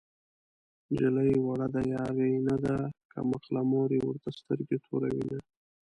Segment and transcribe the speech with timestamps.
[0.91, 2.75] نجلۍ وړه د يارۍ نه ده
[3.13, 5.37] کم عقله مور يې ورته سترګې توروينه